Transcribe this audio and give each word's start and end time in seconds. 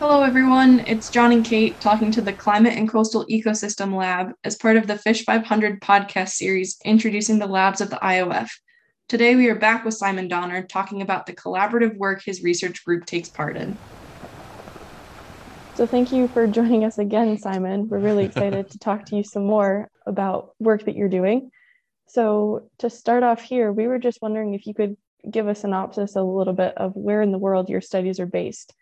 Hello, 0.00 0.22
everyone. 0.22 0.82
It's 0.86 1.10
John 1.10 1.30
and 1.30 1.44
Kate 1.44 1.78
talking 1.78 2.10
to 2.12 2.22
the 2.22 2.32
Climate 2.32 2.72
and 2.72 2.88
Coastal 2.88 3.26
Ecosystem 3.26 3.94
Lab 3.94 4.32
as 4.44 4.56
part 4.56 4.78
of 4.78 4.86
the 4.86 4.96
Fish 4.96 5.26
500 5.26 5.78
podcast 5.82 6.30
series 6.30 6.78
introducing 6.86 7.38
the 7.38 7.46
labs 7.46 7.82
of 7.82 7.90
the 7.90 7.96
IOF. 7.96 8.48
Today, 9.10 9.36
we 9.36 9.50
are 9.50 9.54
back 9.54 9.84
with 9.84 9.92
Simon 9.92 10.26
Donner 10.26 10.62
talking 10.62 11.02
about 11.02 11.26
the 11.26 11.34
collaborative 11.34 11.98
work 11.98 12.22
his 12.24 12.42
research 12.42 12.82
group 12.82 13.04
takes 13.04 13.28
part 13.28 13.58
in. 13.58 13.76
So, 15.76 15.84
thank 15.84 16.12
you 16.12 16.28
for 16.28 16.46
joining 16.46 16.82
us 16.84 16.96
again, 16.96 17.36
Simon. 17.36 17.86
We're 17.86 17.98
really 17.98 18.24
excited 18.32 18.70
to 18.70 18.78
talk 18.78 19.04
to 19.04 19.16
you 19.16 19.22
some 19.22 19.44
more 19.44 19.90
about 20.06 20.54
work 20.58 20.86
that 20.86 20.96
you're 20.96 21.10
doing. 21.10 21.50
So, 22.08 22.70
to 22.78 22.88
start 22.88 23.22
off 23.22 23.42
here, 23.42 23.70
we 23.70 23.86
were 23.86 23.98
just 23.98 24.22
wondering 24.22 24.54
if 24.54 24.66
you 24.66 24.72
could 24.72 24.96
give 25.30 25.46
a 25.46 25.54
synopsis 25.54 26.16
a 26.16 26.22
little 26.22 26.54
bit 26.54 26.72
of 26.78 26.96
where 26.96 27.20
in 27.20 27.32
the 27.32 27.38
world 27.38 27.68
your 27.68 27.82
studies 27.82 28.18
are 28.18 28.24
based. 28.24 28.72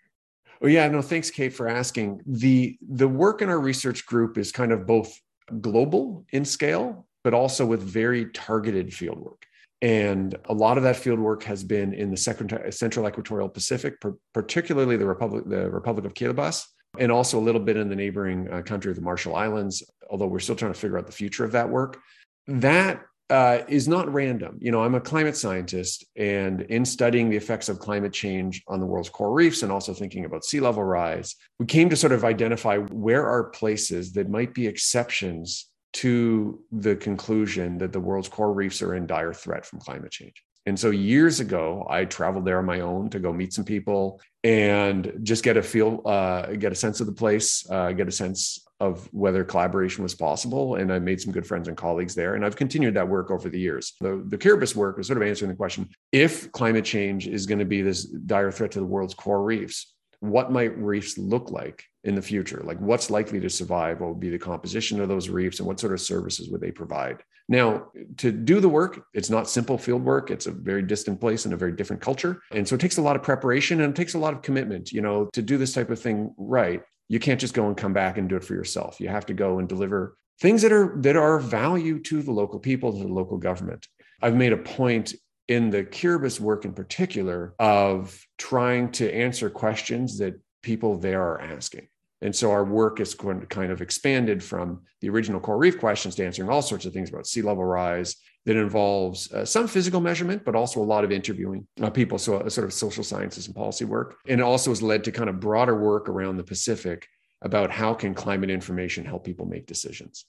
Oh 0.62 0.66
yeah, 0.66 0.88
no, 0.88 1.02
thanks, 1.02 1.30
Kate, 1.30 1.52
for 1.52 1.68
asking. 1.68 2.21
The 2.26 2.76
the 2.89 3.08
work 3.08 3.43
in 3.43 3.48
our 3.48 3.61
research 3.61 4.07
group 4.07 4.39
is 4.39 4.50
kind 4.50 4.72
of 4.72 4.86
both 4.86 5.17
global 5.61 6.25
in 6.32 6.44
scale, 6.44 7.07
but 7.25 7.34
also 7.34 7.64
with 7.64 7.82
very 7.82 8.26
targeted 8.32 8.93
field 8.93 9.18
work. 9.18 9.44
And 9.81 10.34
a 10.46 10.54
lot 10.54 10.76
of 10.76 10.82
that 10.82 10.96
field 10.96 11.21
work 11.21 11.44
has 11.44 11.62
been 11.62 11.94
in 11.94 12.11
the 12.11 12.17
Central 12.17 13.08
Equatorial 13.08 13.48
Pacific, 13.48 13.94
particularly 14.34 14.96
the 14.96 15.07
Republic, 15.07 15.44
the 15.46 15.71
Republic 15.71 16.04
of 16.04 16.14
Kiribati, 16.14 16.64
and 16.98 17.12
also 17.12 17.39
a 17.39 17.40
little 17.40 17.61
bit 17.61 17.76
in 17.76 17.89
the 17.89 17.95
neighboring 17.95 18.53
uh, 18.53 18.62
country 18.62 18.90
of 18.90 18.96
the 18.96 19.03
Marshall 19.03 19.36
Islands, 19.36 19.84
although 20.11 20.26
we're 20.26 20.40
still 20.40 20.56
trying 20.56 20.72
to 20.72 20.79
figure 20.79 20.98
out 20.98 21.06
the 21.06 21.12
future 21.12 21.45
of 21.45 21.53
that 21.53 21.68
work. 21.68 22.00
That 22.48 23.03
uh, 23.31 23.61
is 23.68 23.87
not 23.89 24.13
random. 24.13 24.59
You 24.61 24.73
know, 24.73 24.82
I'm 24.82 24.95
a 24.95 25.00
climate 25.00 25.37
scientist, 25.37 26.05
and 26.17 26.63
in 26.63 26.85
studying 26.85 27.29
the 27.29 27.37
effects 27.37 27.68
of 27.68 27.79
climate 27.79 28.13
change 28.13 28.63
on 28.68 28.81
the 28.81 28.87
world's 28.87 29.11
coral 29.11 29.35
reefs 29.35 29.63
and 29.63 29.71
also 29.71 29.93
thinking 29.93 30.25
about 30.25 30.45
sea 30.45 30.61
level 30.61 30.85
rise, 30.85 31.37
we 31.59 31.67
came 31.67 31.91
to 31.91 31.96
sort 31.96 32.12
of 32.12 32.25
identify 32.25 32.78
where 32.78 33.27
are 33.27 33.45
places 33.45 34.12
that 34.15 34.31
might 34.31 34.55
be 34.55 34.67
exceptions 34.67 35.67
to 35.95 36.62
the 36.70 36.97
conclusion 36.97 37.79
that 37.79 37.93
the 37.93 38.01
world's 38.01 38.29
coral 38.29 38.55
reefs 38.55 38.83
are 38.83 38.95
in 38.95 39.07
dire 39.07 39.35
threat 39.35 39.65
from 39.65 39.81
climate 39.81 40.11
change. 40.11 40.42
And 40.69 40.78
so 40.78 40.91
years 40.91 41.41
ago, 41.41 41.86
I 41.88 42.05
traveled 42.05 42.44
there 42.44 42.58
on 42.58 42.66
my 42.66 42.80
own 42.80 43.08
to 43.11 43.19
go 43.19 43.33
meet 43.33 43.55
some 43.55 43.64
people 43.64 44.20
and 44.44 45.19
just 45.22 45.42
get 45.42 45.56
a 45.56 45.62
feel, 45.62 46.02
uh, 46.05 46.52
get 46.52 46.72
a 46.72 46.74
sense 46.74 47.00
of 47.00 47.06
the 47.06 47.12
place, 47.12 47.66
uh, 47.70 47.92
get 47.92 48.06
a 48.06 48.12
sense 48.12 48.66
of 48.78 49.08
whether 49.12 49.44
collaboration 49.44 50.02
was 50.02 50.14
possible. 50.14 50.77
And 50.77 50.92
I 50.92 50.98
made 50.98 51.22
some 51.22 51.33
good 51.33 51.46
friends 51.46 51.69
and 51.69 51.77
colleagues 51.77 52.14
there. 52.14 52.34
And 52.34 52.44
I've 52.44 52.55
continued 52.55 52.94
that 52.94 53.08
work 53.08 53.30
over 53.30 53.48
the 53.48 53.58
years. 53.58 53.94
The, 54.02 54.22
the 54.27 54.36
Kiribati 54.36 54.77
work 54.77 54.98
was 54.98 55.06
sort 55.06 55.16
of 55.16 55.27
answering 55.27 55.50
the 55.50 55.56
question 55.56 55.89
if 56.12 56.52
climate 56.52 56.84
change 56.84 57.27
is 57.27 57.46
going 57.46 57.61
to 57.61 57.64
be 57.64 57.80
this 57.80 58.05
dire 58.05 58.52
threat 58.52 58.72
to 58.72 58.80
the 58.80 58.84
world's 58.84 59.14
coral 59.14 59.44
reefs, 59.44 59.94
what 60.20 60.50
might 60.50 60.77
reefs 60.77 61.16
look 61.16 61.50
like 61.50 61.84
in 62.05 62.14
the 62.14 62.22
future? 62.22 62.61
Like 62.64 62.78
what's 62.78 63.11
likely 63.11 63.41
to 63.41 63.50
survive? 63.50 64.00
What 64.00 64.11
would 64.11 64.20
be 64.20 64.30
the 64.30 64.38
composition 64.38 65.00
of 65.00 65.08
those 65.08 65.28
reefs 65.28 65.58
and 65.58 65.69
what 65.69 65.78
sort 65.78 65.92
of 65.92 66.00
services 66.00 66.48
would 66.50 66.61
they 66.61 66.72
provide? 66.72 67.22
Now, 67.48 67.86
to 68.19 68.30
do 68.30 68.61
the 68.61 68.69
work, 68.69 69.05
it's 69.14 69.30
not 69.30 69.48
simple 69.48 69.78
field 69.78 70.05
work. 70.05 70.30
It's 70.30 70.46
a 70.46 70.50
very 70.50 70.83
distant 70.83 71.19
place 71.19 71.44
and 71.44 71.55
a 71.55 71.56
very 71.56 71.72
different 71.72 72.02
culture. 72.02 72.42
And 72.52 72.69
so 72.69 72.74
it 72.74 72.80
takes 72.80 72.98
a 72.98 73.02
lot 73.02 73.16
of 73.16 73.22
preparation 73.22 73.80
and 73.80 73.91
it 73.91 73.96
takes 73.96 74.14
a 74.14 74.19
lot 74.19 74.34
of 74.34 74.42
commitment, 74.42 74.92
you 74.92 75.00
know, 75.00 75.30
to 75.33 75.41
do 75.41 75.56
this 75.56 75.72
type 75.72 75.91
of 75.91 76.00
thing 76.00 76.34
right. 76.36 76.83
You 77.08 77.19
can't 77.19 77.41
just 77.41 77.55
go 77.55 77.66
and 77.69 77.77
come 77.77 77.94
back 77.94 78.19
and 78.19 78.28
do 78.28 78.36
it 78.36 78.44
for 78.44 78.55
yourself. 78.55 79.00
You 79.00 79.08
have 79.08 79.24
to 79.27 79.34
go 79.34 79.58
and 79.58 79.69
deliver 79.69 80.16
things 80.41 80.61
that 80.62 80.72
are 80.72 80.94
that 81.00 81.16
are 81.16 81.39
value 81.39 82.00
to 82.02 82.22
the 82.22 82.33
local 82.33 82.58
people, 82.58 82.92
to 82.92 82.98
the 82.98 83.12
local 83.12 83.39
government. 83.39 83.86
I've 84.20 84.36
made 84.36 84.52
a 84.52 84.58
point 84.58 85.14
in 85.49 85.71
the 85.71 85.83
Kiribati 85.83 86.41
work 86.41 86.65
in 86.65 86.73
particular 86.73 87.55
of 87.59 88.23
trying 88.37 88.93
to 88.93 89.13
answer 89.13 89.51
questions 89.51 90.19
that 90.19 90.41
people 90.63 90.99
there 90.99 91.23
are 91.23 91.41
asking. 91.41 91.89
And 92.21 92.35
so 92.35 92.51
our 92.51 92.65
work 92.65 93.01
is 93.01 93.15
going 93.15 93.41
to 93.41 93.47
kind 93.47 93.71
of 93.71 93.81
expanded 93.81 94.43
from 94.43 94.83
the 95.01 95.09
original 95.09 95.41
coral 95.41 95.61
reef 95.61 95.79
questions 95.79 96.17
to 96.17 96.27
answering 96.27 96.51
all 96.51 96.63
sorts 96.63 96.85
of 96.85 96.93
things 96.93 97.09
about 97.11 97.27
sea 97.27 97.43
level 97.43 97.65
rise 97.65 98.17
that 98.45 98.57
involves 98.57 99.33
uh, 99.33 99.45
some 99.45 99.69
physical 99.69 100.01
measurement, 100.01 100.45
but 100.45 100.57
also 100.57 100.81
a 100.81 100.83
lot 100.83 101.05
of 101.05 101.13
interviewing 101.13 101.67
uh, 101.81 101.91
people. 101.91 102.19
So 102.19 102.41
a 102.41 102.51
sort 102.51 102.67
of 102.67 102.73
social 102.73 103.05
sciences 103.05 103.47
and 103.47 103.55
policy 103.55 103.85
work. 103.85 104.17
And 104.27 104.41
it 104.41 104.45
also 104.45 104.70
has 104.70 104.83
led 104.83 105.05
to 105.05 105.13
kind 105.13 105.31
of 105.31 105.39
broader 105.39 105.79
work 105.79 106.08
around 106.08 106.39
the 106.39 106.45
Pacific 106.45 107.07
about 107.42 107.70
how 107.70 107.95
can 107.95 108.14
climate 108.14 108.51
information 108.51 109.05
help 109.05 109.25
people 109.25 109.47
make 109.47 109.67
decisions. 109.67 110.27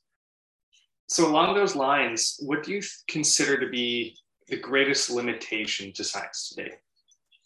So 1.08 1.28
along 1.28 1.56
those 1.56 1.76
lines, 1.76 2.36
what 2.40 2.64
do 2.64 2.72
you 2.72 2.84
consider 3.08 3.60
to 3.60 3.70
be 3.70 4.16
the 4.50 4.58
greatest 4.58 5.10
limitation 5.10 5.94
to 5.94 6.04
science 6.04 6.50
today? 6.50 6.74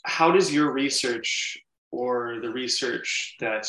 How 0.05 0.31
does 0.31 0.53
your 0.53 0.71
research 0.71 1.57
or 1.91 2.39
the 2.41 2.49
research 2.49 3.35
that 3.39 3.67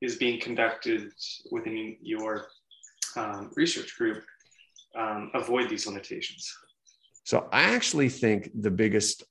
is 0.00 0.16
being 0.16 0.40
conducted 0.40 1.12
within 1.50 1.96
your 2.00 2.46
um, 3.16 3.50
research 3.56 3.96
group 3.96 4.22
um, 4.96 5.30
avoid 5.34 5.68
these 5.68 5.86
limitations? 5.86 6.52
So 7.24 7.48
I 7.52 7.62
actually 7.62 8.08
think 8.08 8.50
the 8.54 8.70
biggest 8.70 9.24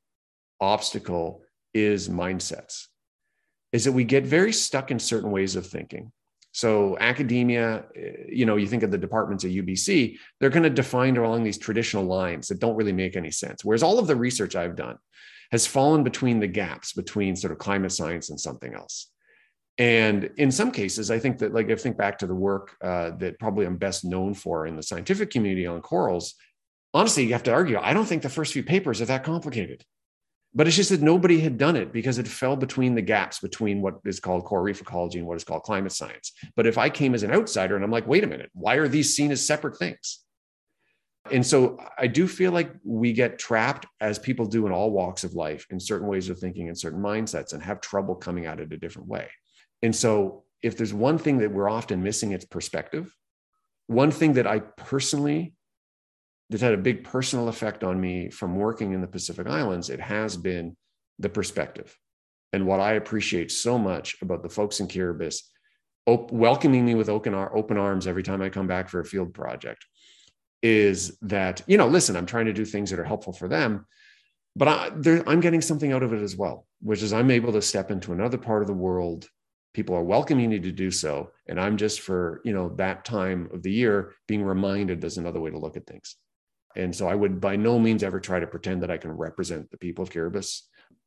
obstacle 0.62 1.42
is 1.74 2.10
mindsets, 2.10 2.88
is 3.72 3.86
that 3.86 3.92
we 3.92 4.04
get 4.04 4.26
very 4.26 4.54
stuck 4.54 4.92
in 4.92 5.00
certain 5.00 5.32
ways 5.32 5.56
of 5.56 5.68
thinking. 5.68 6.12
So 6.52 6.98
academia, 7.00 7.86
eh, 7.96 8.12
you 8.30 8.46
know, 8.46 8.56
you 8.56 8.68
think 8.68 8.84
of 8.84 8.92
the 8.92 8.98
departments 8.98 9.46
at 9.46 9.52
UBC, 9.52 10.18
they're 10.40 10.50
going 10.50 10.64
to 10.64 10.70
define 10.70 11.18
along 11.18 11.44
these 11.44 11.58
traditional 11.58 12.04
lines 12.04 12.48
that 12.48 12.60
don't 12.60 12.76
really 12.76 12.92
make 12.92 13.16
any 13.16 13.32
sense. 13.32 13.64
Whereas 13.64 13.84
all 13.84 14.00
of 14.00 14.08
the 14.08 14.16
research 14.16 14.56
I've 14.56 14.76
done 14.76 14.98
has 15.52 15.68
fallen 15.68 16.04
between 16.04 16.40
the 16.40 16.48
gaps 16.48 16.94
between 16.94 17.36
sort 17.36 17.52
of 17.52 17.58
climate 17.58 17.92
science 17.92 18.30
and 18.30 18.40
something 18.40 18.74
else. 18.74 19.12
And 19.78 20.30
in 20.36 20.52
some 20.52 20.72
cases, 20.72 21.10
I 21.10 21.20
think 21.20 21.40
that, 21.40 21.54
like, 21.54 21.70
if 21.70 21.80
I 21.80 21.82
think 21.82 21.98
back 21.98 22.18
to 22.20 22.28
the 22.28 22.36
work 22.36 22.76
uh, 22.84 23.12
that 23.12 23.40
probably 23.40 23.66
I'm 23.66 23.78
best 23.78 24.04
known 24.04 24.34
for 24.34 24.68
in 24.68 24.76
the 24.76 24.84
scientific 24.84 25.32
community 25.32 25.66
on 25.66 25.82
corals. 25.82 26.36
Honestly, 26.94 27.24
you 27.24 27.32
have 27.34 27.44
to 27.44 27.54
argue. 27.54 27.78
I 27.80 27.94
don't 27.94 28.06
think 28.06 28.22
the 28.22 28.30
first 28.30 28.52
few 28.52 28.64
papers 28.64 29.00
are 29.00 29.06
that 29.06 29.24
complicated, 29.24 29.86
but 30.54 30.68
it's 30.68 30.76
just 30.76 30.90
that 30.90 31.02
nobody 31.02 31.40
had 31.40 31.58
done 31.58 31.76
it 31.76 31.94
because 31.94 32.18
it 32.18 32.28
fell 32.28 32.56
between 32.56 32.96
the 32.96 33.02
gaps 33.02 33.40
between 33.40 33.82
what 33.82 34.00
is 34.06 34.20
called 34.20 34.46
coral 34.46 34.64
reef 34.64 34.82
ecology 34.82 35.20
and 35.20 35.28
what 35.28 35.38
is 35.38 35.44
called 35.44 35.64
climate 35.64 35.92
science. 35.92 36.34
But 36.56 36.66
if 36.66 36.78
I 36.78 36.90
came 36.90 37.14
as 37.14 37.24
an 37.24 37.32
outsider 37.32 37.76
and 37.76 37.84
I'm 37.84 37.92
like, 37.92 38.08
wait 38.08 38.24
a 38.24 38.28
minute, 38.28 38.50
why 38.54 38.76
are 38.76 38.88
these 38.88 39.16
seen 39.16 39.32
as 39.32 39.46
separate 39.46 39.78
things? 39.78 40.20
And 41.32 41.46
so 41.46 41.78
I 41.98 42.08
do 42.08 42.28
feel 42.28 42.52
like 42.52 42.72
we 42.84 43.14
get 43.14 43.38
trapped, 43.38 43.86
as 44.02 44.18
people 44.18 44.46
do 44.46 44.66
in 44.66 44.72
all 44.72 44.92
walks 44.92 45.24
of 45.24 45.34
life, 45.34 45.68
in 45.70 45.80
certain 45.80 46.08
ways 46.08 46.30
of 46.30 46.40
thinking 46.40 46.68
and 46.68 46.78
certain 46.78 47.02
mindsets 47.02 47.54
and 47.54 47.62
have 47.62 47.82
trouble 47.82 48.16
coming 48.16 48.46
at 48.46 48.60
it 48.60 48.74
a 48.74 48.78
different 48.78 49.08
way. 49.08 49.28
And 49.84 49.96
so, 49.96 50.44
if 50.62 50.76
there's 50.76 50.94
one 50.94 51.18
thing 51.18 51.38
that 51.38 51.52
we're 51.52 51.70
often 51.70 52.04
missing, 52.04 52.32
it's 52.32 52.46
perspective. 52.46 53.16
One 53.88 54.12
thing 54.12 54.34
that 54.34 54.48
I 54.48 54.60
personally, 54.60 55.54
that 56.50 56.62
had 56.62 56.74
a 56.74 56.78
big 56.78 57.04
personal 57.04 57.48
effect 57.48 57.84
on 57.84 58.00
me 58.00 58.30
from 58.30 58.56
working 58.56 58.94
in 58.94 59.02
the 59.02 59.08
Pacific 59.08 59.48
Islands, 59.48 59.90
it 59.90 60.00
has 60.00 60.36
been 60.36 60.76
the 61.20 61.30
perspective. 61.30 61.96
And 62.54 62.66
what 62.66 62.80
I 62.80 62.94
appreciate 62.94 63.52
so 63.52 63.78
much 63.78 64.18
about 64.22 64.42
the 64.42 64.50
folks 64.50 64.80
in 64.80 64.88
Kiribati 64.88 65.42
op- 66.08 66.32
welcoming 66.32 66.86
me 66.86 66.96
with 66.96 67.10
open, 67.10 67.36
open 67.36 67.78
arms 67.78 68.08
every 68.08 68.24
time 68.24 68.42
I 68.42 68.50
come 68.50 68.68
back 68.68 68.90
for 68.90 69.00
a 69.00 69.06
field 69.06 69.34
project 69.34 69.86
is 70.64 71.18
that, 71.22 71.62
you 71.68 71.78
know, 71.78 71.88
listen, 71.88 72.16
I'm 72.16 72.26
trying 72.26 72.48
to 72.48 72.54
do 72.54 72.66
things 72.66 72.90
that 72.90 73.00
are 73.00 73.06
helpful 73.06 73.34
for 73.34 73.48
them, 73.48 73.86
but 74.56 74.68
I, 74.68 74.90
I'm 75.28 75.40
getting 75.40 75.62
something 75.62 75.94
out 75.94 76.04
of 76.04 76.14
it 76.14 76.22
as 76.22 76.36
well, 76.36 76.66
which 76.82 77.04
is 77.04 77.14
I'm 77.14 77.32
able 77.32 77.54
to 77.54 77.62
step 77.62 77.92
into 77.92 78.12
another 78.12 78.38
part 78.38 78.62
of 78.62 78.68
the 78.68 78.74
world 78.74 79.30
people 79.74 79.96
are 79.96 80.04
welcoming 80.04 80.50
me 80.50 80.60
to 80.60 80.72
do 80.72 80.92
so 80.92 81.32
and 81.48 81.60
i'm 81.60 81.78
just 81.78 82.02
for 82.02 82.42
you 82.44 82.54
know 82.54 82.70
that 82.76 83.06
time 83.06 83.50
of 83.54 83.62
the 83.64 83.72
year 83.72 84.14
being 84.28 84.44
reminded 84.44 85.00
there's 85.00 85.18
another 85.18 85.40
way 85.40 85.52
to 85.52 85.60
look 85.60 85.78
at 85.78 85.86
things 85.86 86.16
and 86.76 86.96
so 86.96 87.08
i 87.08 87.16
would 87.16 87.40
by 87.40 87.56
no 87.56 87.80
means 87.80 88.04
ever 88.04 88.20
try 88.20 88.40
to 88.40 88.48
pretend 88.48 88.82
that 88.82 88.92
i 88.92 88.98
can 88.98 89.12
represent 89.12 89.70
the 89.72 89.78
people 89.78 90.04
of 90.04 90.10
kiribati 90.10 90.62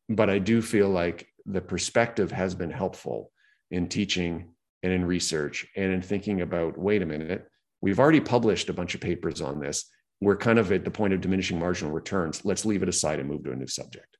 but 0.08 0.28
i 0.28 0.38
do 0.38 0.60
feel 0.62 0.88
like 0.88 1.28
the 1.46 1.60
perspective 1.60 2.30
has 2.30 2.54
been 2.54 2.70
helpful 2.70 3.30
in 3.70 3.88
teaching 3.88 4.52
and 4.82 4.92
in 4.92 5.04
research 5.04 5.66
and 5.76 5.92
in 5.92 6.02
thinking 6.02 6.40
about 6.40 6.78
wait 6.78 7.02
a 7.02 7.06
minute 7.06 7.48
we've 7.82 7.98
already 7.98 8.20
published 8.20 8.70
a 8.70 8.72
bunch 8.72 8.94
of 8.94 9.02
papers 9.02 9.42
on 9.42 9.60
this. 9.60 9.90
We're 10.22 10.36
kind 10.36 10.58
of 10.58 10.72
at 10.72 10.84
the 10.84 10.90
point 10.90 11.12
of 11.12 11.20
diminishing 11.20 11.58
marginal 11.58 11.92
returns. 11.92 12.44
Let's 12.44 12.64
leave 12.64 12.82
it 12.82 12.88
aside 12.88 13.18
and 13.18 13.28
move 13.28 13.44
to 13.44 13.52
a 13.52 13.56
new 13.56 13.66
subject. 13.66 14.16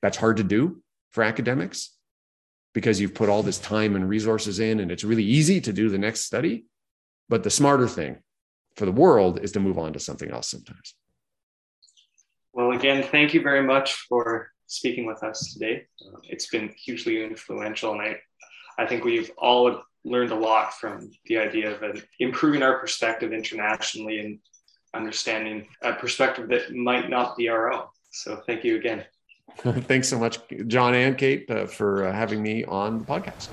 That's 0.00 0.16
hard 0.16 0.38
to 0.38 0.44
do 0.44 0.80
for 1.10 1.24
academics 1.24 1.90
because 2.72 3.00
you've 3.00 3.14
put 3.14 3.28
all 3.28 3.42
this 3.42 3.58
time 3.58 3.96
and 3.96 4.08
resources 4.08 4.60
in 4.60 4.78
and 4.78 4.92
it's 4.92 5.04
really 5.04 5.24
easy 5.24 5.60
to 5.60 5.72
do 5.72 5.90
the 5.90 5.98
next 5.98 6.20
study. 6.20 6.66
But 7.28 7.42
the 7.42 7.50
smarter 7.50 7.88
thing 7.88 8.18
for 8.76 8.86
the 8.86 8.92
world 8.92 9.40
is 9.40 9.52
to 9.52 9.60
move 9.60 9.78
on 9.78 9.92
to 9.92 9.98
something 10.00 10.30
else 10.30 10.48
sometimes. 10.48 10.94
Well 12.52 12.72
again 12.72 13.02
thank 13.02 13.34
you 13.34 13.42
very 13.42 13.62
much 13.62 13.94
for 14.08 14.50
speaking 14.66 15.06
with 15.06 15.22
us 15.22 15.52
today. 15.52 15.86
Uh, 16.06 16.18
it's 16.24 16.48
been 16.48 16.72
hugely 16.76 17.22
influential 17.24 17.92
and 17.92 18.02
i 18.02 18.16
i 18.78 18.86
think 18.86 19.04
we've 19.04 19.30
all 19.36 19.82
learned 20.04 20.32
a 20.32 20.34
lot 20.34 20.74
from 20.74 21.10
the 21.26 21.38
idea 21.38 21.78
of 21.78 22.04
improving 22.18 22.62
our 22.62 22.78
perspective 22.78 23.32
internationally 23.32 24.20
and 24.20 24.38
understanding 24.94 25.66
a 25.82 25.92
perspective 25.92 26.48
that 26.48 26.74
might 26.74 27.08
not 27.08 27.36
be 27.36 27.48
our 27.48 27.72
own. 27.72 27.84
So 28.10 28.42
thank 28.46 28.64
you 28.64 28.76
again. 28.76 29.04
Thanks 29.56 30.08
so 30.08 30.18
much, 30.18 30.38
John 30.68 30.94
and 30.94 31.18
Kate, 31.18 31.50
uh, 31.50 31.66
for 31.66 32.06
uh, 32.06 32.12
having 32.12 32.42
me 32.42 32.64
on 32.64 33.00
the 33.00 33.04
podcast. 33.04 33.48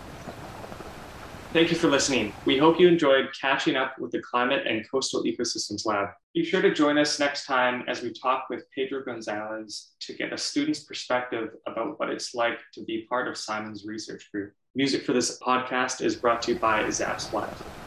Thank 1.58 1.72
you 1.72 1.76
for 1.76 1.88
listening. 1.88 2.34
We 2.46 2.60
hope 2.60 2.80
you 2.80 2.88
enjoyed 2.88 3.30
catching 3.34 3.76
up 3.76 3.98
with 3.98 4.12
the 4.12 4.22
Climate 4.22 4.68
and 4.68 4.88
Coastal 4.92 5.24
Ecosystems 5.24 5.88
Lab. 5.88 6.10
Be 6.36 6.46
sure 6.46 6.62
to 6.62 6.72
join 6.72 7.00
us 7.00 7.20
next 7.20 7.48
time 7.48 7.84
as 7.88 8.04
we 8.04 8.14
talk 8.14 8.46
with 8.48 8.70
Pedro 8.76 9.04
Gonzalez 9.04 9.94
to 10.02 10.14
get 10.14 10.32
a 10.32 10.38
student's 10.38 10.84
perspective 10.84 11.56
about 11.66 12.00
what 12.00 12.12
it's 12.12 12.36
like 12.36 12.60
to 12.76 12.84
be 12.84 13.08
part 13.10 13.28
of 13.28 13.36
Simon's 13.36 13.88
research 13.88 14.30
group. 14.32 14.54
Music 14.76 15.04
for 15.04 15.14
this 15.14 15.40
podcast 15.40 16.00
is 16.00 16.16
brought 16.16 16.44
to 16.44 16.54
you 16.54 16.60
by 16.60 16.84
Zaps 16.84 17.34
Live. 17.34 17.87